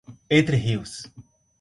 Entre 0.27 0.55
Rios 0.57 1.05